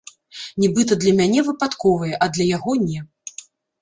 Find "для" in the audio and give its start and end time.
1.03-1.13, 2.39-2.45